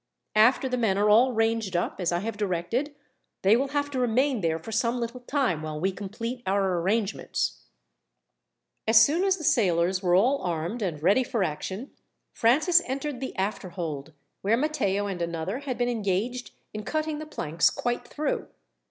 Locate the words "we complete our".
5.79-6.79